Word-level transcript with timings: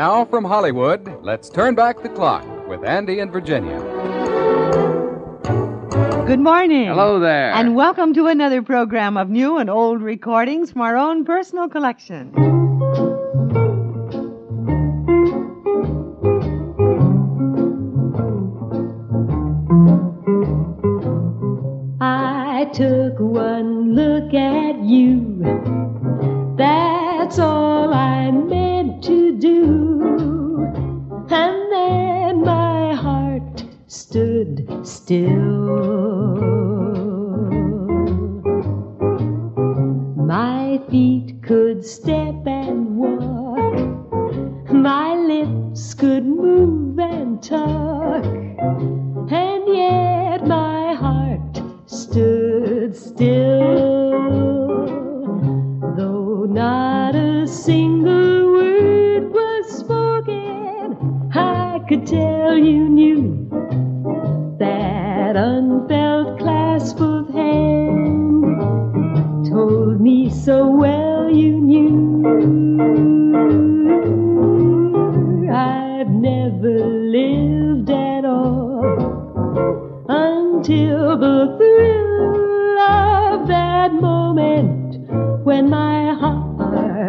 Now 0.00 0.24
from 0.24 0.46
Hollywood, 0.46 1.22
let's 1.22 1.50
turn 1.50 1.74
back 1.74 2.02
the 2.02 2.08
clock 2.08 2.46
with 2.66 2.82
Andy 2.84 3.20
and 3.20 3.30
Virginia. 3.30 3.78
Good 6.26 6.40
morning. 6.40 6.86
Hello 6.86 7.20
there. 7.20 7.52
And 7.52 7.76
welcome 7.76 8.14
to 8.14 8.26
another 8.26 8.62
program 8.62 9.18
of 9.18 9.28
new 9.28 9.58
and 9.58 9.68
old 9.68 10.00
recordings 10.00 10.72
from 10.72 10.80
our 10.80 10.96
own 10.96 11.26
personal 11.26 11.68
collection. 11.68 12.32
I 22.00 22.64
took 22.72 23.20
one 23.20 23.49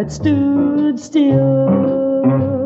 heart 0.02 0.12
stood 0.12 1.00
still. 1.00 2.61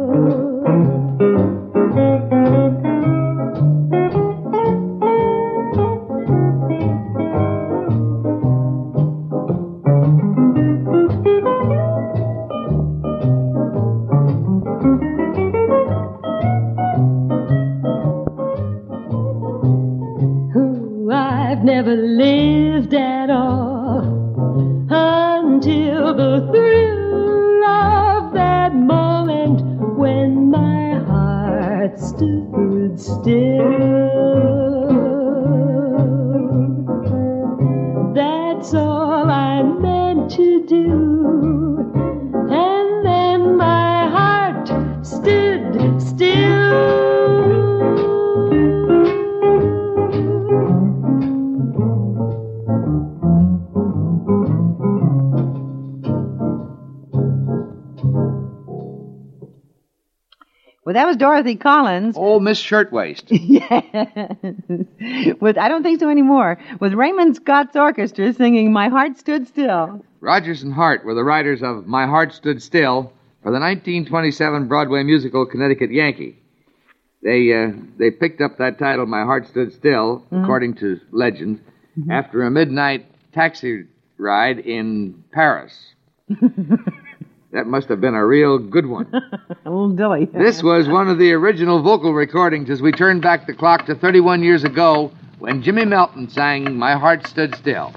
That 60.96 61.08
was 61.08 61.18
Dorothy 61.18 61.58
Collins. 61.58 62.16
Oh, 62.18 62.40
Miss 62.40 62.58
Shirtwaist. 62.58 63.30
With 63.30 63.42
I 65.58 65.68
don't 65.68 65.84
think 65.84 66.00
so 66.00 66.08
anymore. 66.10 66.58
With 66.80 66.94
Raymond 66.94 67.36
Scott's 67.36 67.76
orchestra 67.76 68.32
singing 68.32 68.72
"My 68.72 68.88
Heart 68.88 69.18
Stood 69.18 69.46
Still." 69.46 70.06
Rodgers 70.22 70.64
and 70.64 70.74
Hart 70.74 71.04
were 71.04 71.14
the 71.14 71.26
writers 71.26 71.62
of 71.62 71.86
My 71.86 72.08
Heart 72.08 72.32
Stood 72.34 72.64
Still 72.64 73.12
for 73.44 73.52
the 73.52 73.60
1927 73.60 74.70
Broadway 74.70 75.04
musical 75.04 75.46
Connecticut 75.46 75.92
Yankee. 75.92 76.38
They 77.22 77.52
uh, 77.54 77.72
they 78.00 78.10
picked 78.10 78.40
up 78.40 78.58
that 78.60 78.80
title, 78.80 79.06
My 79.06 79.24
Heart 79.24 79.48
Stood 79.48 79.74
Still, 79.74 80.24
according 80.32 80.76
to 80.76 81.02
legend, 81.12 81.60
after 82.10 82.44
a 82.44 82.50
midnight 82.50 83.06
taxi 83.34 83.84
ride 84.18 84.60
in 84.60 85.26
Paris. 85.34 85.78
that 87.56 87.68
must 87.68 87.88
have 87.88 88.02
been 88.02 88.16
a 88.16 88.26
real 88.26 88.60
good 88.60 88.86
one. 88.86 89.08
A 89.66 89.70
little 89.70 89.90
dilly. 89.90 90.26
This 90.26 90.62
was 90.62 90.90
one 90.90 91.08
of 91.08 91.18
the 91.18 91.32
original 91.32 91.82
vocal 91.82 92.14
recordings 92.14 92.70
as 92.70 92.82
we 92.82 92.92
turn 92.92 93.22
back 93.22 93.48
the 93.48 93.54
clock 93.54 93.86
to 93.86 93.96
31 93.96 94.44
years 94.44 94.66
ago 94.66 95.12
when 95.40 95.62
Jimmy 95.62 95.86
Melton 95.86 96.30
sang 96.30 96.78
My 96.78 96.98
Heart 96.98 97.26
Stood 97.28 97.56
Still. 97.56 97.94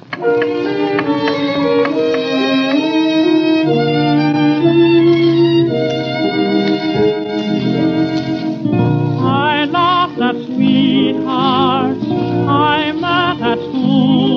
I 9.21 9.65
lost 9.65 10.19
that 10.19 10.37
sweetheart 10.47 11.99
I 12.49 12.93
met 12.93 13.43
at 13.43 13.59
school. 13.59 14.28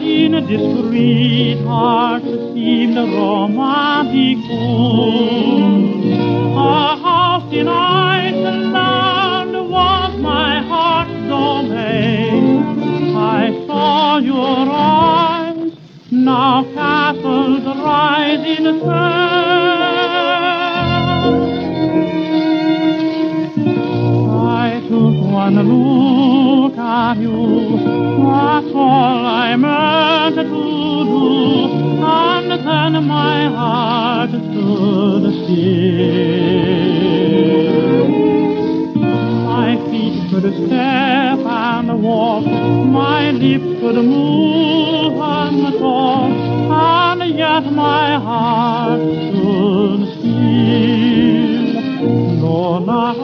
In 0.00 0.34
a 0.34 0.40
discreet 0.40 1.60
heart 1.64 2.22
seemed 2.22 2.96
a 2.96 3.02
romantic 3.02 4.38
fool. 4.46 6.12
A 6.56 6.96
house 6.96 7.52
in 7.52 7.68
Iceland 7.68 9.52
was 9.70 10.16
my 10.18 10.62
heart's 10.62 11.10
domain. 11.28 13.16
I 13.16 13.66
saw 13.66 14.18
your 14.18 14.70
eyes, 14.70 15.72
now 16.10 16.64
castles 16.74 17.64
rise 17.64 18.58
in 18.58 18.64
the 18.64 18.78
sand. 18.80 19.38
I 24.30 24.80
took 24.88 25.16
one 25.32 25.58
look 25.68 26.78
at 26.78 27.16
you, 27.18 28.07
that's 28.38 28.72
all 28.74 29.26
I 29.26 29.56
meant 29.56 30.36
to 30.36 30.44
do, 30.44 31.24
and 32.04 32.50
then 32.68 32.92
my 33.04 33.38
heart 33.58 34.30
stood 34.30 35.24
still. 35.40 36.78
My 39.52 39.70
feet 39.88 40.16
could 40.30 40.46
step 40.66 41.40
and 41.64 41.88
walk, 42.02 42.44
my 43.02 43.30
lips 43.32 43.70
could 43.80 43.98
move 44.14 45.16
and 45.36 45.58
talk, 45.82 46.32
and 47.10 47.20
yet 47.36 47.64
my 47.72 48.08
heart 48.26 49.00
stood 49.26 50.00
still. 50.14 51.66
No, 52.42 52.78
not 52.78 53.16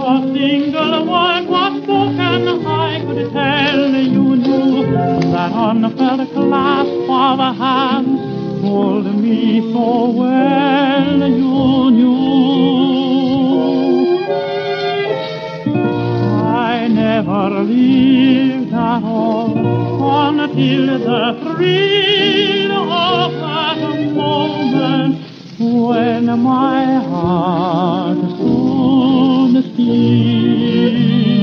unfelt 6.20 6.32
clasp 6.32 7.10
of 7.10 7.40
a 7.40 7.52
hand 7.52 8.18
told 8.62 9.06
me 9.16 9.60
so 9.72 10.10
well 10.10 11.28
you 11.28 11.90
knew. 11.90 12.14
I 16.42 16.88
never 16.88 17.62
lived 17.62 18.72
at 18.72 19.02
all 19.02 20.40
until 20.40 20.86
the 20.98 21.38
thrill 21.42 22.72
of 22.92 23.32
that 23.32 23.78
moment 24.14 25.14
when 25.58 26.26
my 26.40 26.84
heart 27.08 28.18
stood 28.18 29.64
still. 29.72 31.33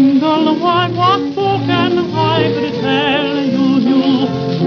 Mingle 0.00 0.58
one 0.60 0.96
what 0.96 1.34
book 1.34 1.62
and 1.62 1.98
I 1.98 2.42
tell 2.80 3.36
you, 3.54 3.66
you 3.88 4.02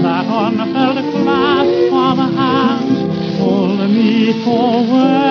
that 0.02 0.26
unfelt 0.26 0.98
clasp 1.12 1.92
of 2.06 2.18
a 2.18 2.28
hand 2.38 3.38
told 3.38 3.90
me 3.90 4.44
so 4.44 5.21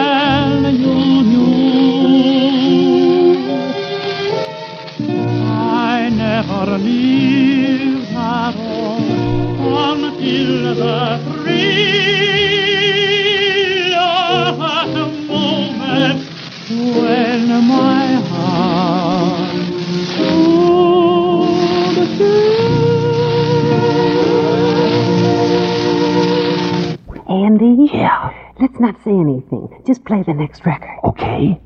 Just 29.91 30.05
play 30.05 30.23
the 30.25 30.33
next 30.33 30.65
record. 30.65 30.99
Okay. 31.03 31.59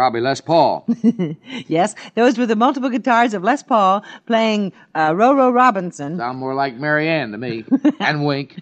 Probably 0.00 0.22
Les 0.22 0.40
Paul. 0.40 0.86
Yes, 1.66 1.94
those 2.14 2.38
were 2.38 2.46
the 2.46 2.56
multiple 2.56 2.88
guitars 2.88 3.34
of 3.34 3.44
Les 3.44 3.62
Paul 3.62 4.02
playing 4.24 4.72
uh, 4.94 5.10
Roro 5.10 5.52
Robinson. 5.52 6.16
Sound 6.16 6.38
more 6.38 6.54
like 6.54 6.74
Marianne 6.76 7.32
to 7.32 7.36
me. 7.36 7.66
and 8.00 8.24
Wink. 8.24 8.58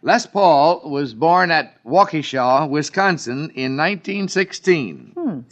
Les 0.00 0.26
Paul 0.26 0.80
was 0.88 1.12
born 1.12 1.50
at 1.50 1.84
Waukesha, 1.84 2.70
Wisconsin 2.70 3.50
in 3.54 3.76
1916. 3.76 5.44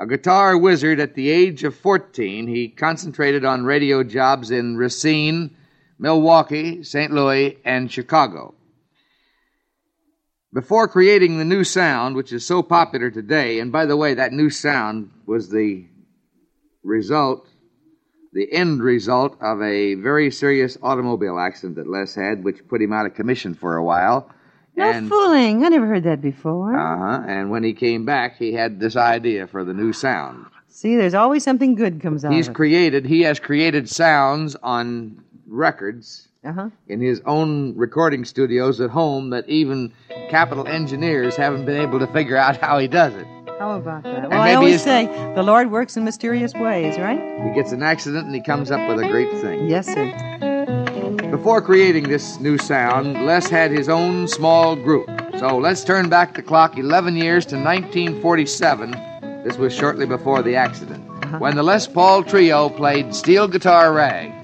A 0.00 0.06
guitar 0.08 0.58
wizard 0.58 0.98
at 0.98 1.14
the 1.14 1.30
age 1.30 1.62
of 1.62 1.76
14, 1.76 2.48
he 2.48 2.66
concentrated 2.66 3.44
on 3.44 3.62
radio 3.64 4.02
jobs 4.02 4.50
in 4.50 4.76
Racine, 4.76 5.54
Milwaukee, 6.00 6.82
St. 6.82 7.12
Louis, 7.12 7.58
and 7.64 7.92
Chicago. 7.92 8.54
Before 10.52 10.88
creating 10.88 11.36
the 11.38 11.44
new 11.44 11.62
sound, 11.62 12.16
which 12.16 12.32
is 12.32 12.44
so 12.44 12.62
popular 12.62 13.10
today, 13.10 13.60
and 13.60 13.70
by 13.70 13.84
the 13.84 13.96
way, 13.96 14.14
that 14.14 14.32
new 14.32 14.48
sound 14.48 15.10
was 15.26 15.50
the 15.50 15.86
result, 16.82 17.46
the 18.32 18.50
end 18.50 18.82
result 18.82 19.36
of 19.42 19.60
a 19.60 19.94
very 19.94 20.30
serious 20.30 20.78
automobile 20.82 21.38
accident 21.38 21.76
that 21.76 21.86
Les 21.86 22.14
had, 22.14 22.44
which 22.44 22.66
put 22.66 22.80
him 22.80 22.94
out 22.94 23.04
of 23.04 23.14
commission 23.14 23.52
for 23.54 23.76
a 23.76 23.84
while. 23.84 24.30
No 24.74 24.90
and 24.90 25.08
fooling. 25.08 25.64
I 25.64 25.68
never 25.68 25.86
heard 25.86 26.04
that 26.04 26.22
before. 26.22 26.74
uh-huh, 26.74 27.24
and 27.26 27.50
when 27.50 27.62
he 27.62 27.74
came 27.74 28.06
back, 28.06 28.38
he 28.38 28.52
had 28.54 28.80
this 28.80 28.96
idea 28.96 29.46
for 29.46 29.64
the 29.64 29.74
new 29.74 29.92
sound. 29.92 30.46
See, 30.68 30.96
there's 30.96 31.14
always 31.14 31.42
something 31.42 31.74
good 31.74 32.00
comes 32.00 32.24
out 32.24 32.32
He's 32.32 32.46
of 32.46 32.52
it. 32.52 32.54
created, 32.54 33.04
he 33.04 33.22
has 33.22 33.40
created 33.40 33.88
sounds 33.88 34.54
on 34.62 35.22
records 35.46 36.27
uh-huh. 36.44 36.70
in 36.86 37.00
his 37.00 37.20
own 37.26 37.76
recording 37.76 38.24
studios 38.24 38.80
at 38.80 38.90
home 38.90 39.30
that 39.30 39.48
even 39.48 39.92
Capitol 40.30 40.66
engineers 40.66 41.36
haven't 41.36 41.64
been 41.64 41.80
able 41.80 41.98
to 41.98 42.06
figure 42.08 42.36
out 42.36 42.56
how 42.56 42.78
he 42.78 42.86
does 42.88 43.14
it. 43.14 43.26
How 43.58 43.76
about 43.76 44.04
that? 44.04 44.14
And 44.14 44.28
Well, 44.28 44.40
I 44.40 44.54
always 44.54 44.82
say 44.82 45.06
the 45.34 45.42
Lord 45.42 45.70
works 45.70 45.96
in 45.96 46.04
mysterious 46.04 46.54
ways, 46.54 46.96
right? 46.98 47.20
He 47.44 47.54
gets 47.54 47.72
an 47.72 47.82
accident 47.82 48.26
and 48.26 48.34
he 48.34 48.40
comes 48.40 48.70
up 48.70 48.88
with 48.88 49.04
a 49.04 49.08
great 49.08 49.30
thing. 49.40 49.68
Yes, 49.68 49.86
sir. 49.86 50.06
Before 51.30 51.60
creating 51.60 52.08
this 52.08 52.38
new 52.38 52.56
sound, 52.56 53.26
Les 53.26 53.48
had 53.48 53.70
his 53.70 53.88
own 53.88 54.28
small 54.28 54.76
group. 54.76 55.10
So 55.38 55.58
let's 55.58 55.82
turn 55.82 56.08
back 56.08 56.34
the 56.34 56.42
clock 56.42 56.78
11 56.78 57.16
years 57.16 57.44
to 57.46 57.56
1947. 57.56 58.92
This 59.44 59.58
was 59.58 59.74
shortly 59.74 60.06
before 60.06 60.42
the 60.42 60.54
accident, 60.54 61.04
when 61.40 61.56
the 61.56 61.62
Les 61.62 61.86
Paul 61.86 62.22
Trio 62.22 62.68
played 62.68 63.14
Steel 63.14 63.48
Guitar 63.48 63.92
Rag. 63.92 64.37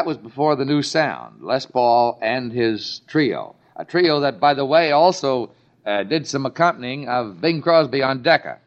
That 0.00 0.06
was 0.06 0.16
before 0.16 0.56
the 0.56 0.64
new 0.64 0.80
sound, 0.80 1.42
Les 1.42 1.66
Paul 1.66 2.18
and 2.22 2.50
his 2.50 3.02
trio. 3.06 3.54
A 3.76 3.84
trio 3.84 4.20
that, 4.20 4.40
by 4.40 4.54
the 4.54 4.64
way, 4.64 4.92
also 4.92 5.50
uh, 5.84 6.04
did 6.04 6.26
some 6.26 6.46
accompanying 6.46 7.06
of 7.06 7.42
Bing 7.42 7.60
Crosby 7.60 8.02
on 8.02 8.22
Decca. 8.22 8.60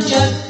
just 0.00 0.49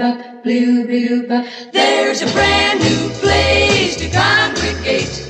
blue 0.00 0.14
blue 0.14 0.16
ba 0.16 0.18
blue 0.44 0.86
blue 0.86 1.22
ba 1.28 1.44
there's 1.72 2.22
a 2.22 2.26
brand 2.32 2.80
new 2.80 3.10
place 3.20 3.96
to 3.96 4.08
congregate 4.08 5.20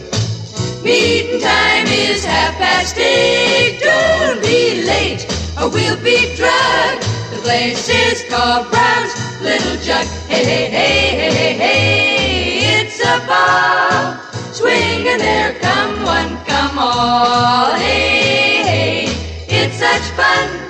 Meeting 0.82 1.40
time 1.40 1.86
is 1.88 2.24
half 2.24 2.56
past 2.56 2.98
eight. 2.98 3.78
Don't 3.82 4.40
be 4.42 4.82
late, 4.86 5.26
or 5.60 5.68
we'll 5.70 5.96
be 6.02 6.34
drugged. 6.36 7.02
The 7.32 7.40
place 7.42 7.88
is 7.90 8.22
called 8.30 8.70
Brown's 8.70 9.14
Little 9.42 9.76
Jug. 9.84 10.06
Hey, 10.28 10.44
hey, 10.44 10.68
hey, 10.70 11.14
hey, 11.16 11.32
hey, 11.34 11.54
hey. 11.54 12.80
It's 12.80 13.00
a 13.00 13.20
ball. 13.28 14.16
Swing 14.54 15.08
and 15.08 15.20
there 15.20 15.52
come 15.60 16.02
one, 16.04 16.38
come 16.46 16.78
all. 16.78 17.74
Hey, 17.74 18.62
hey, 18.64 19.06
it's 19.48 19.76
such 19.78 20.02
fun. 20.16 20.69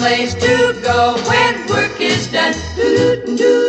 Place 0.00 0.32
to 0.32 0.80
go 0.82 1.18
when 1.28 1.66
work 1.66 2.00
is 2.00 2.26
done. 2.28 3.59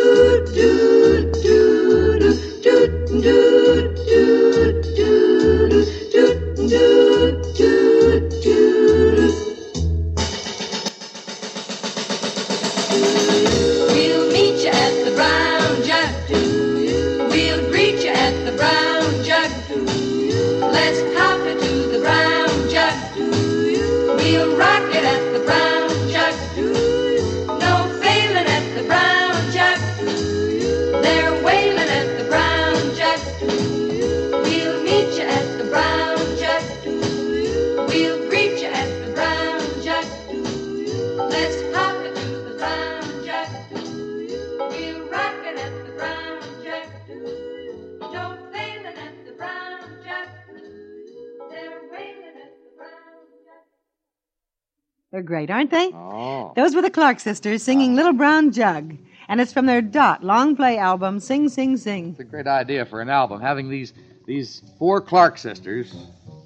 Great, 55.22 55.50
aren't 55.50 55.70
they? 55.70 55.90
Oh. 55.94 56.52
Those 56.56 56.74
were 56.74 56.82
the 56.82 56.90
Clark 56.90 57.20
sisters 57.20 57.62
singing 57.62 57.94
Little 57.94 58.12
Brown 58.12 58.52
Jug. 58.52 58.96
And 59.28 59.40
it's 59.40 59.52
from 59.52 59.66
their 59.66 59.80
Dot 59.80 60.22
long 60.22 60.56
play 60.56 60.78
album, 60.78 61.20
Sing, 61.20 61.48
Sing, 61.48 61.76
Sing. 61.76 62.10
It's 62.10 62.20
a 62.20 62.24
great 62.24 62.46
idea 62.46 62.84
for 62.84 63.00
an 63.00 63.08
album, 63.08 63.40
having 63.40 63.70
these 63.70 63.92
these 64.26 64.62
four 64.78 65.00
Clark 65.00 65.38
sisters 65.38 65.94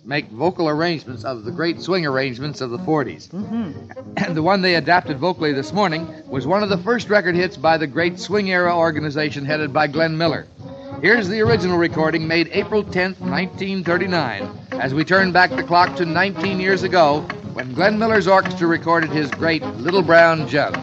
make 0.04 0.28
vocal 0.28 0.68
arrangements 0.68 1.24
of 1.24 1.44
the 1.44 1.50
great 1.50 1.80
swing 1.80 2.06
arrangements 2.06 2.60
of 2.60 2.70
the 2.70 2.78
40s. 2.78 3.28
Mm-hmm. 3.28 3.90
And 4.18 4.36
the 4.36 4.42
one 4.42 4.62
they 4.62 4.76
adapted 4.76 5.18
vocally 5.18 5.52
this 5.52 5.72
morning 5.72 6.08
was 6.28 6.46
one 6.46 6.62
of 6.62 6.68
the 6.68 6.78
first 6.78 7.10
record 7.10 7.34
hits 7.34 7.56
by 7.56 7.76
the 7.76 7.86
great 7.86 8.20
swing 8.20 8.50
era 8.50 8.74
organization 8.74 9.44
headed 9.44 9.72
by 9.72 9.88
Glenn 9.88 10.16
Miller. 10.16 10.46
Here's 11.02 11.28
the 11.28 11.40
original 11.40 11.76
recording 11.76 12.26
made 12.26 12.48
April 12.52 12.82
10th, 12.82 13.20
1939, 13.20 14.48
as 14.72 14.94
we 14.94 15.04
turn 15.04 15.32
back 15.32 15.50
the 15.50 15.62
clock 15.62 15.96
to 15.96 16.06
19 16.06 16.60
years 16.60 16.84
ago 16.84 17.26
when 17.56 17.72
Glenn 17.72 17.98
Miller's 17.98 18.28
orchestra 18.28 18.66
recorded 18.66 19.08
his 19.08 19.30
great 19.30 19.64
Little 19.78 20.02
Brown 20.02 20.46
Jug. 20.46 20.74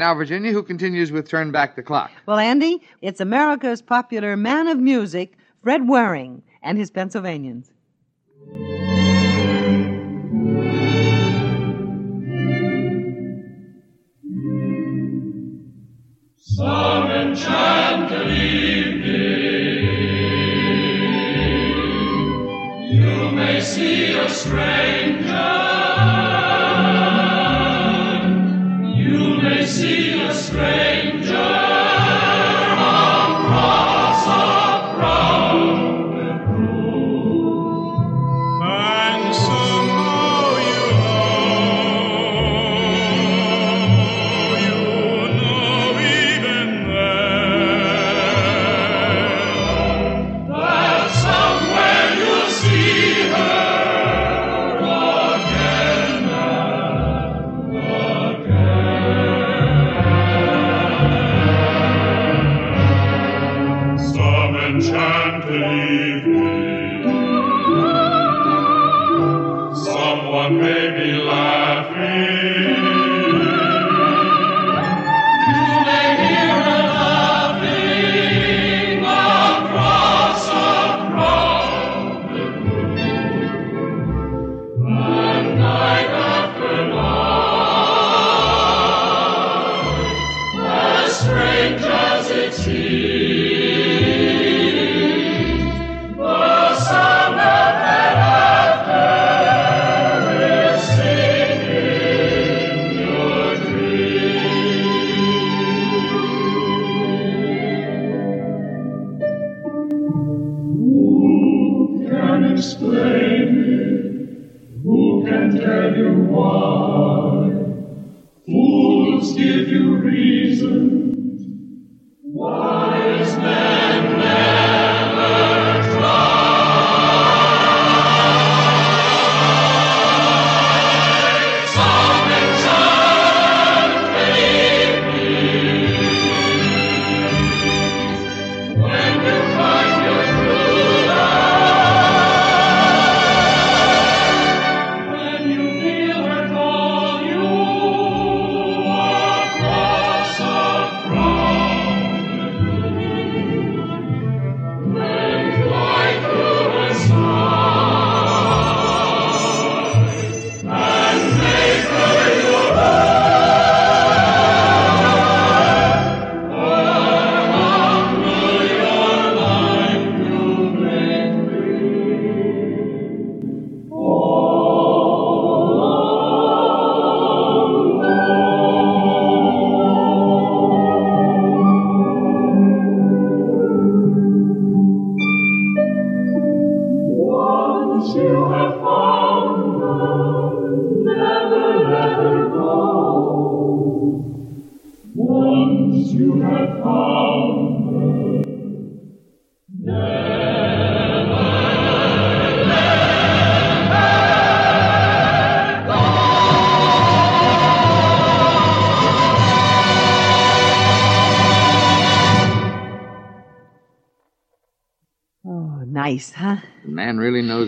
Now, 0.00 0.14
Virginia, 0.14 0.50
who 0.50 0.62
continues 0.62 1.12
with 1.12 1.28
Turn 1.28 1.52
Back 1.52 1.76
the 1.76 1.82
Clock? 1.82 2.10
Well, 2.24 2.38
Andy, 2.38 2.80
it's 3.02 3.20
America's 3.20 3.82
popular 3.82 4.34
man 4.34 4.66
of 4.66 4.78
music, 4.78 5.36
Fred 5.62 5.86
Waring, 5.86 6.42
and 6.62 6.78
his 6.78 6.90
Pennsylvanians. 6.90 7.70
Some 16.36 17.10
enchanted 17.10 18.30
evening, 18.30 19.20
you 22.90 23.30
may 23.32 23.60
see 23.60 24.18
a 24.18 24.28
stranger. 24.30 25.19
See 29.80 30.20
a 30.20 30.34
stranger 30.34 31.19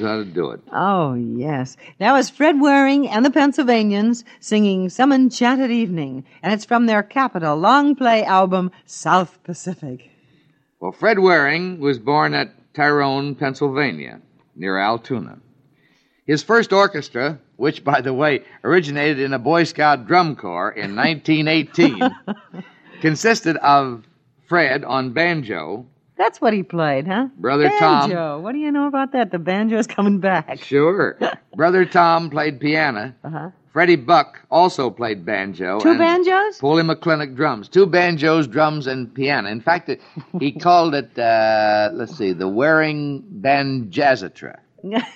knows 0.03 0.11
how 0.11 0.17
to 0.19 0.25
do 0.25 0.51
it. 0.51 0.61
Oh, 0.73 1.15
yes. 1.15 1.77
That 1.99 2.12
was 2.12 2.31
Fred 2.31 2.61
Waring 2.61 3.09
and 3.09 3.25
the 3.25 3.31
Pennsylvanians 3.31 4.25
singing 4.41 4.88
Some 4.88 5.12
Enchanted 5.12 5.71
Evening, 5.71 6.25
and 6.43 6.53
it's 6.53 6.65
from 6.65 6.87
their 6.87 7.03
Capitol 7.03 7.57
long 7.57 7.95
play 7.95 8.25
album, 8.25 8.71
South 8.85 9.43
Pacific. 9.45 10.11
Well, 10.81 10.93
Fred 10.93 11.19
Waring 11.19 11.81
was 11.81 11.99
born 11.99 12.35
at 12.35 12.75
Tyrone, 12.75 13.35
Pennsylvania, 13.35 14.21
near 14.57 14.79
Altoona. 14.79 15.38
His 16.27 16.43
first 16.43 16.73
orchestra, 16.73 17.38
which, 17.57 17.85
by 17.85 18.01
the 18.01 18.15
way, 18.15 18.45
originated 18.65 19.21
in 19.21 19.33
a 19.33 19.38
Boy 19.38 19.65
Scout 19.65 20.07
drum 20.07 20.37
corps 20.37 20.73
in 20.73 20.97
1918, 20.97 22.01
consisted 23.01 23.57
of 23.59 24.05
Fred 24.49 24.85
on 24.85 25.12
banjo, 25.12 25.87
That's 26.16 26.40
what 26.40 26.53
he 26.53 26.62
played, 26.62 27.07
huh? 27.07 27.29
Brother 27.38 27.68
Tom. 27.79 28.09
banjo. 28.11 28.40
What 28.40 28.53
do 28.53 28.59
you 28.59 28.70
know 28.70 28.87
about 28.87 29.12
that? 29.12 29.31
The 29.33 29.38
banjo's 29.38 29.87
coming 29.96 30.18
back. 30.20 30.62
sure, 30.62 31.18
Brother 31.57 31.85
Tom 31.85 32.31
played 32.31 32.61
piano, 32.61 33.14
Uh-huh. 33.25 33.51
Freddie 33.72 33.96
Buck 33.96 34.38
also 34.51 34.90
played 34.90 35.25
banjo. 35.25 35.81
Two 35.81 35.96
banjos? 35.96 36.59
Poley 36.59 36.83
McClintock 36.83 37.35
drums. 37.35 37.70
Two 37.70 37.87
banjos, 37.87 38.46
drums, 38.46 38.87
and 38.87 39.12
piano. 39.14 39.48
In 39.48 39.62
fact, 39.62 39.88
it, 39.88 40.03
he 40.38 40.53
called 40.66 40.94
it, 40.94 41.18
uh, 41.18 41.88
let's 41.94 42.14
see, 42.18 42.33
the 42.35 42.48
Waring 42.48 43.22
Banjazzatra. 43.40 44.59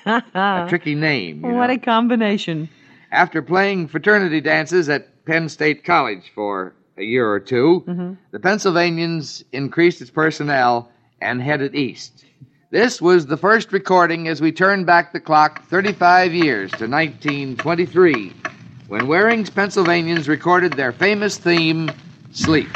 A 0.06 0.66
tricky 0.70 0.94
name. 0.94 1.44
you 1.44 1.52
what 1.52 1.66
know. 1.66 1.74
a 1.74 1.78
combination. 1.78 2.70
After 3.12 3.42
playing 3.42 3.88
fraternity 3.88 4.40
dances 4.40 4.88
at 4.88 5.24
Penn 5.26 5.50
State 5.50 5.84
College 5.84 6.32
for 6.34 6.74
a 6.98 7.02
year 7.04 7.30
or 7.30 7.40
2 7.40 7.84
Mm-hmm. 7.86 8.12
the 8.30 8.40
Pennsylvanians 8.40 9.44
increased 9.52 10.00
its 10.00 10.10
personnel 10.10 10.90
and 11.20 11.40
headed 11.42 11.74
east. 11.74 12.24
This 12.70 13.00
was 13.00 13.26
the 13.26 13.36
first 13.36 13.72
recording 13.72 14.28
as 14.28 14.40
we 14.40 14.52
turn 14.52 14.84
back 14.84 15.12
the 15.12 15.20
clock 15.20 15.64
35 15.66 16.34
years 16.34 16.70
to 16.72 16.86
1923, 16.88 18.32
when 18.88 19.02
Waring's 19.02 19.50
Pennsylvanians 19.50 20.28
recorded 20.28 20.72
their 20.74 20.92
famous 20.92 21.38
theme, 21.38 21.90
Sleep. 22.32 22.68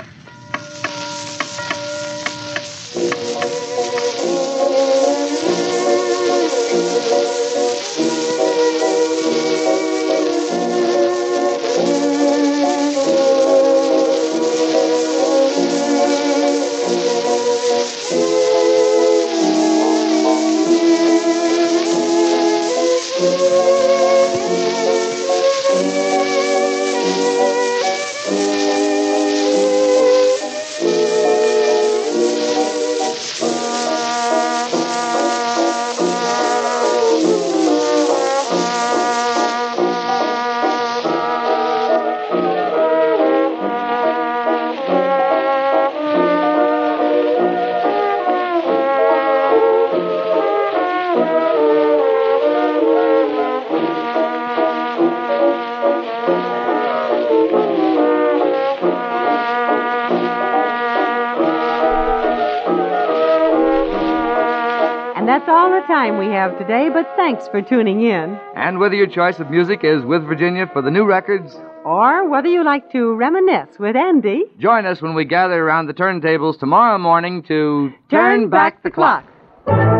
Time 66.00 66.16
we 66.16 66.32
have 66.32 66.56
today, 66.56 66.88
but 66.88 67.06
thanks 67.14 67.46
for 67.48 67.60
tuning 67.60 68.00
in. 68.00 68.40
And 68.56 68.78
whether 68.78 68.94
your 68.94 69.06
choice 69.06 69.38
of 69.38 69.50
music 69.50 69.80
is 69.82 70.02
with 70.02 70.22
Virginia 70.22 70.66
for 70.72 70.80
the 70.80 70.90
new 70.90 71.04
records, 71.04 71.54
Or 71.84 72.26
whether 72.26 72.48
you 72.48 72.64
like 72.64 72.90
to 72.92 73.14
reminisce 73.14 73.78
with 73.78 73.96
Andy, 73.96 74.44
join 74.58 74.86
us 74.86 75.02
when 75.02 75.14
we 75.14 75.26
gather 75.26 75.62
around 75.62 75.88
the 75.88 75.94
turntables 75.94 76.58
tomorrow 76.58 76.96
morning 76.96 77.42
to 77.48 77.92
turn 78.10 78.48
back 78.48 78.82
the 78.82 78.90
clock. 78.90 79.24
Turn 79.66 79.99